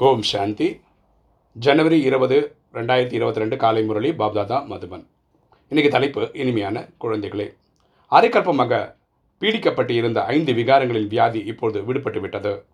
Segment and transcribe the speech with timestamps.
[0.00, 0.80] ஓம் சாந்தி.
[1.52, 5.06] ஜனவரி இருபது ரெண்டாயிரத்தி இருபத்தி ரெண்டு காலை முரளி பாப்தாதா மதுபன்.
[5.68, 7.54] இன்றைக்கு தலைப்பு இனிமையான குழந்தைகளே.
[8.10, 8.94] அரைக்கற்பமாக
[9.40, 12.64] பீடிக்கப்பட்டு இருந்த ஐந்து விகாரங்களின் வியாதி இப்பொழுது விடுபட்டு விட்டது.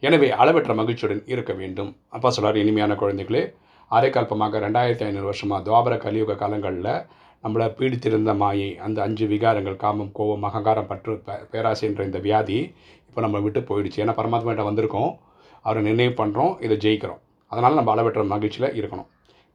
[0.00, 1.96] எனவே அளவற்ற மகிழ்ச்சியுடன் இருக்க வேண்டும்.
[2.08, 3.54] அப்பா சொல்கிறார் இனிமையான குழந்தைகளே
[3.90, 7.02] அரைக்கல்பமாக ரெண்டாயிரத்தி ஐநூறு வருஷமாக துவாபர கலியுக காலங்களில்
[7.44, 12.74] நம்மளை பீடித்திருந்த மாயை அந்த அஞ்சு விகாரங்கள் காமம் கோபம் அகங்காரம் பற்று பே- பேராசை என்ற இந்த வியாதி
[13.08, 13.96] இப்போ நம்ம விட்டு போயிடுச்சு.
[13.96, 15.18] ஏன்னா பரமாத்மாட்ட வந்திருக்கோம்.
[15.66, 17.20] அவரை நிர்ணயம் பண்ணுறோம் இதை ஜெயிக்கிறோம்.
[17.52, 19.08] அதனால் நம்ம அளவற்ற மகிழ்ச்சியில் இருக்கணும்.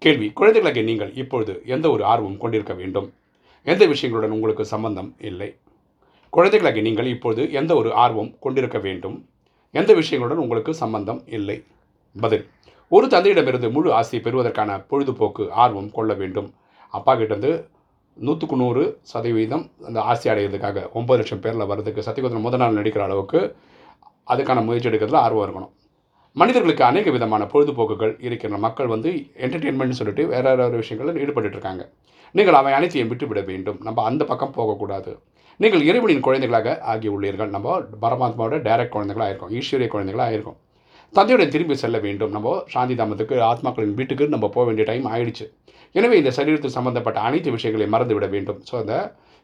[0.04, 3.08] கேள்வி குழந்தைகளுக்கு நீங்கள் இப்பொழுது எந்த ஒரு ஆர்வம் கொண்டிருக்க வேண்டும்?
[3.68, 5.50] எந்த விஷயங்களுடன் உங்களுக்கு சம்பந்தம் இல்லை?
[6.34, 9.18] குழந்தைகளுக்கு நீங்கள் இப்பொழுது எந்த ஒரு ஆர்வம் கொண்டிருக்க வேண்டும்?
[9.80, 11.58] எந்த விஷயங்களுடன் உங்களுக்கு சம்பந்தம் இல்லை?
[12.16, 12.46] பதில்
[12.92, 16.48] ஒரு தந்தையிடமிருந்து முழு ஆசையை பெறுவதற்கான பொழுதுபோக்கு ஆர்வம் கொள்ள வேண்டும்.
[16.98, 17.52] அப்பா கிட்டேருந்து
[18.28, 23.42] நூற்றுக்கு நூறு சதவீதம் அந்த ஆசை அடைகிறதுக்காக ஒம்பது லட்சம் பேரில் வர்றதுக்கு சத்தியகுதிரை முதல் நாள் நடிக்கிற அளவுக்கு
[24.34, 25.74] அதுக்கான முயற்சி எடுக்கிறதுல ஆர்வம் இருக்கணும்.
[26.36, 29.10] மனிதர்களுக்கு அநேக விதமான பொழுதுபோக்குகள் இருக்கின்ற மக்கள் வந்து
[29.46, 31.84] என்டர்டெயின்மெண்ட் சொல்லிட்டு வேறு வேறு விஷயங்களில் ஈடுபட்டு இருக்காங்க
[32.36, 33.80] நீங்கள் அவை அனைத்தையும் விட்டுவிட வேண்டும்.
[33.88, 35.12] நம்ம அந்த பக்கம் போகக்கூடாது.
[35.60, 40.58] நீங்கள் இறைவனின் குழந்தைகளாக ஆகி உள்ளீர்கள் நம்ம பரமாத்மாவோட டைரக்ட் குழந்தைகளாக இருக்கோம் ஈஸ்வரிய குழந்தைகளாக இருக்கும்
[41.14, 42.32] தந்தையுடன் திரும்பி செல்ல வேண்டும்.
[42.36, 45.48] நம்ம சாந்தி தாமத்துக்கு ஆத்மாக்களின் வீட்டுக்கு நம்ம போக வேண்டிய டைம் ஆயிடுச்சு.
[45.96, 48.60] எனவே இந்த சரீரத்தில் சம்மந்தப்பட்ட அனைத்து விஷயங்களையும் மறந்து விட வேண்டும்.
[48.70, 48.96] ஸோ அந்த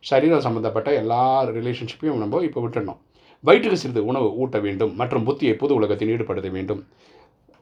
[0.03, 1.22] சரீரம் சம்மந்தப்பட்ட எல்லா
[1.58, 2.99] ரிலேஷன்ஷிப்பையும் நம்ம இப்போ விட்டுடணும்
[3.47, 4.93] வயிற்றுக்கு சிறிது உணவு ஊட்ட வேண்டும்.
[5.01, 6.81] மற்றும் புத்தியை புது உலகத்தில் ஈடுபடுத்த வேண்டும்.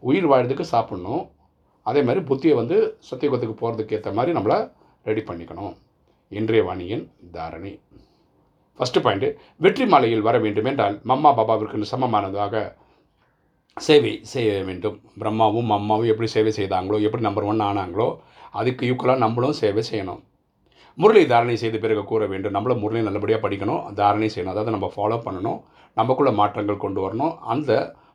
[0.09, 1.23] உயிர் வாழ்றதுக்கு சாப்பிடணும்.
[1.89, 2.77] அதே மாதிரி புத்தியை வந்து
[3.09, 4.57] சத்தியுகத்துக்கு போகிறதுக்கு ஏற்ற மாதிரி நம்மளை
[5.09, 5.73] ரெடி பண்ணிக்கணும்.
[6.39, 7.03] இன்றைய வாணியின்
[7.35, 7.73] தாரணி.
[8.79, 9.27] ஃபஸ்ட்டு பாயிண்ட்டு
[9.63, 12.63] வெற்றி மாலையில் வர வேண்டும் என்றால் மம்மா பாபாவிற்கு சமமானதாக
[13.77, 14.97] சேவை செய்ய வேண்டும்.
[15.21, 18.07] பிரம்மாவும் அம்மாவும் எப்படி சேவை செய்தாங்களோ எப்படி நம்பர் ஒன் ஆனாங்களோ
[18.59, 20.21] அதுக்கு ஈக்குவலாக நம்மளும் சேவை செய்யணும்.
[20.95, 22.53] முரளி தாரணை செய்த பிறகு கூற வேண்டும்.
[22.53, 23.93] நம்மள முரளி நல்லபடியாக படிக்கணும்.
[23.93, 24.53] தாரணை செய்யணும்.
[24.55, 25.61] அதாவது நம்ம ஃபாலோ பண்ணணும்.
[25.93, 27.37] நமக்குள்ள மாற்றங்கள் கொண்டு வரணும்.
[27.53, 27.71] அந்த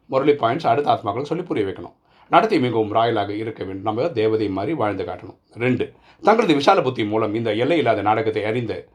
[0.06, 1.94] முரளி பாயிண்ட்ஸ் அடுத்த ஆத்மாக்களுக்கு சொல்லி புரிய வைக்கணும்.
[2.30, 3.82] நடத்தி மிகவும் ராயலாக இருக்க வேண்டும்.
[3.82, 5.38] நம்ம தேவதை மாதிரி வாழ்ந்து காட்டணும்.
[5.64, 5.84] ரெண்டு
[6.22, 8.88] தங்களது விஷால புத்தி மூலம் இந்த எல்லை இல்லாத நாடகத்தை அறிந்து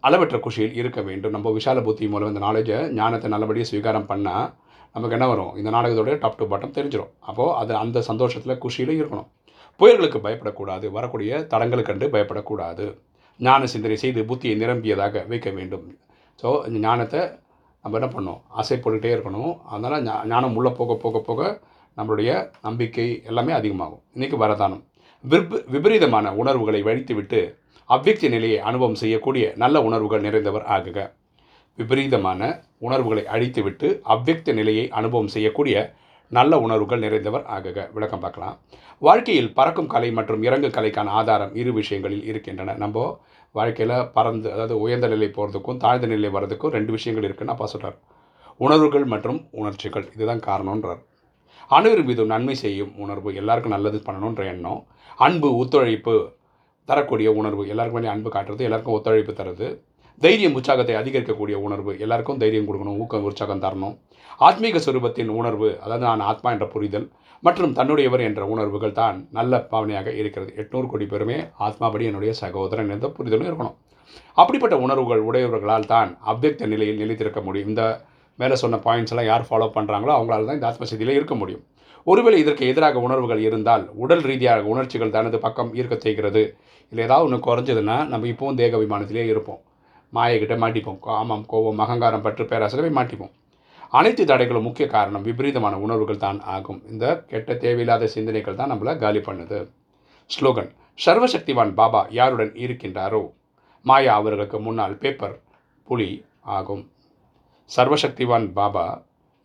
[0.00, 1.30] அளவற்ற குஷியில் இருக்க வேண்டும்.
[1.30, 4.48] நம்ம விஷால புத்தி மூலம் இந்த நாலேஜை ஞானத்தை நல்லபடியாக ஸ்வீகாரம் பண்ணால்
[4.94, 5.52] நமக்கு என்ன வரும்?
[5.56, 9.28] இந்த நாடகத்தோட டாப் டு பாட்டம் தெரிஞ்சிடும் அப்போது அது அந்த சந்தோஷத்தில் குஷியில் இருக்கணும்.
[9.78, 12.98] புயல்களுக்கு பயப்படக்கூடாது வரக்கூடிய தடங்கள் கண்டு பயப்படக்கூடாது.
[13.38, 15.98] ஞான சிந்தனை செய்து புத்தியை நிரம்பியதாக வைக்க வேண்டும்.
[16.42, 17.20] ஸோ இந்த ஞானத்தை
[17.82, 19.58] நம்ம என்ன பண்ணணும் ஆசைப்பட்டுக்கிட்டே இருக்கணும்.
[19.64, 21.60] அதனால் ஞா- ஞானம் உள்ளே போக போக போக
[21.96, 24.02] நம்மளுடைய நம்பிக்கை எல்லாமே அதிகமாகும்.
[24.14, 24.84] இன்றைக்கி வரதானம்.
[25.30, 31.12] விற்ப விபரீதமான உணர்வுகளை வழித்துவிட்டு அவ்வக்தி நிலையை அனுபவம் செய்யக்கூடிய நல்ல உணர்வுகள் நிறைந்தவர் ஆகுக.
[31.76, 35.94] விபரீதமான உணர்வுகளை அழித்துவிட்டு அவ்வக்த நிலையை அனுபவம் செய்யக்கூடிய
[36.36, 37.78] நல்ல உணர்வுகள் நிறைந்தவர் ஆகுக.
[37.96, 38.56] விளக்கம் பார்க்கலாம்.
[39.06, 42.74] வாழ்க்கையில் பறக்கும் கலை மற்றும் இறங்கு கலைக்கான ஆதாரம் இரு விஷயங்களில் இருக்கின்றன.
[42.82, 43.04] நம்ம
[43.54, 47.98] வாழ்க்கையில் பறந்து அதாவது உயர்ந்த நிலை போகிறதுக்கும் தாழ்ந்த நிலை வர்றதுக்கும் ரெண்டு விஷயங்கள் இருக்குன்னு அப்பா சொல்கிறார்
[48.66, 51.00] உணர்வுகள் மற்றும் உணர்ச்சிகள் இதுதான் காரணம்ன்றார்.
[51.70, 54.80] அனைவரும் மீதும் நன்மை செய்யும் உணர்வு எல்லாருக்கும் நல்லது பண்ணணுன்ற எண்ணம்.
[55.26, 56.14] அன்பு ஒத்துழைப்பு
[56.88, 59.68] தரக்கூடிய உணர்வு எல்லாருக்கும் வேண்டிய அன்பு காட்டுறது எல்லாருக்கும் ஒத்துழைப்பு தருது.
[60.24, 61.92] தைரியம் உற்சாகத்தை அதிகரிக்கக்கூடிய உணர்வு.
[62.04, 63.94] எல்லாருக்கும் தைரியம் கொடுக்கணும் ஊக்கம் உற்சாகம் தரணும்.
[64.46, 67.06] ஆத்மீக சுரூபத்தின் உணர்வு அதாவது நான் ஆத்மா என்ற புரிதல்
[67.46, 70.50] மற்றும் தன்னுடையவர் என்ற உணர்வுகள் தான் நல்ல பாவனையாக இருக்கிறது.
[70.62, 71.36] எட்நூறு கோடி பேருமே
[71.66, 73.76] ஆத்மாபடி என்னுடைய சகோதரன் என்ற புரிதலும் இருக்கணும்.
[74.40, 77.70] அப்படிப்பட்ட உணர்வுகள் உடையவர்களால் தான் அவ்வக்த நிலையில் நிலைத்திருக்க முடியும்.
[77.72, 77.84] இந்த
[78.40, 81.64] மேலே சொன்ன பாயிண்ட்ஸ் எல்லாம் யார் ஃபாலோ பண்ணுறாங்களோ அவங்களால தான் இந்த ஆத்மசக்தியில் இருக்க முடியும்.
[82.10, 86.42] ஒருவேளை இதற்கு எதிராக உணர்வுகள் இருந்தால் உடல் ரீதியாக உணர்ச்சிகள் தனது பக்கம் ஈர்க்க செய்கிறது.
[86.92, 89.60] இல்லை ஏதாவது ஒன்று குறைஞ்சதுன்னா நம்ம இப்போவும் தேக விமானத்திலே இருப்போம்.
[90.12, 91.00] மாயக்கிட்ட மாட்டிப்போம்.
[91.06, 93.32] காமம் கோபம் அகங்காரம் பற்று பேராசிரியர் போய் மாட்டிப்போம்.
[93.98, 96.80] அனைத்து தடைகளும் முக்கிய காரணம் விபரீதமான உணர்வுகள் தான் ஆகும்.
[96.92, 99.58] இந்த கெட்ட தேவையில்லாத சிந்தனைகள் தான் நம்மளை காலி பண்ணுது.
[100.30, 100.70] ஸ்லோகன்
[101.04, 103.22] சர்வசக்திவான் பாபா யாருடன் இருக்கின்றாரோ?
[103.84, 105.36] மாயா அவர்களுக்கு முன்னால் பேப்பர்
[105.88, 106.08] புலி
[106.56, 106.82] ஆகும்.
[107.70, 108.84] சர்வசக்திவான் பாபா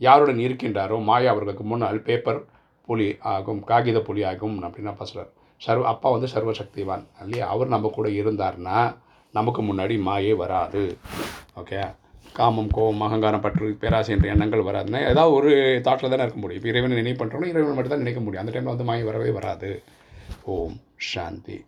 [0.01, 0.97] யாருடன் இருக்கின்றாரோ?
[1.09, 2.41] மாயா அவர்களுக்கு முன்னால் பேப்பர்
[2.89, 3.61] புலி ஆகும்.
[3.69, 5.31] காகித புலி ஆகும் அப்படின்னு அப்பா சொல்கிறார்
[5.61, 7.45] சர்வ அப்பா வந்து சர்வசக்திவான் இல்லையா?
[7.53, 8.77] அவர் நம்ம கூட இருந்தார்னா
[9.37, 10.83] நமக்கு முன்னாடி மாயே வராது.
[11.61, 11.79] ஓகே
[12.37, 15.51] காமம் கோபம் அகங்காரம் பற்று பேராசை என்ற எண்ணங்கள் வராதுன்னா ஏதாவது ஒரு
[15.87, 16.59] தாட்டில் தானே இருக்க முடியும்.
[16.59, 18.43] இப்போ இறைவனை நினைவு பண்ணுறோம் இறைவனை மட்டும் தான் நினைக்க முடியும்.
[18.43, 19.69] அந்த டைமில் வந்து மாயை வரவே வராது.
[20.55, 20.77] ஓம்
[21.11, 21.57] சாந்தி.